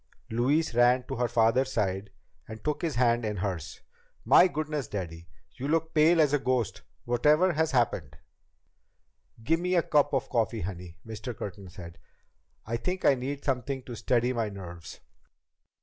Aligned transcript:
Louise 0.31 0.73
ran 0.73 1.03
to 1.03 1.15
her 1.17 1.27
father's 1.27 1.71
side 1.71 2.09
and 2.47 2.63
took 2.63 2.81
his 2.81 2.95
hand 2.95 3.23
in 3.23 3.37
hers. 3.37 3.81
"My 4.25 4.47
goodness, 4.47 4.87
Daddy! 4.87 5.27
You 5.53 5.67
look 5.67 5.83
as 5.83 5.91
pale 5.93 6.19
as 6.19 6.33
a 6.33 6.39
ghost. 6.39 6.81
Whatever 7.05 7.53
has 7.53 7.69
happened?" 7.69 8.17
"Get 9.43 9.59
me 9.59 9.75
a 9.75 9.83
cup 9.83 10.11
of 10.15 10.27
coffee, 10.27 10.61
honey," 10.61 10.97
Mr. 11.05 11.37
Curtin 11.37 11.69
said. 11.69 11.99
"I 12.65 12.77
think 12.77 13.05
I 13.05 13.13
need 13.13 13.45
something 13.45 13.83
to 13.83 13.93
steady 13.95 14.33
my 14.33 14.49
nerves." 14.49 15.01